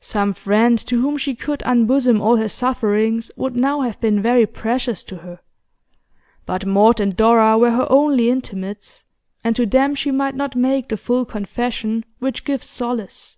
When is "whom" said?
1.02-1.18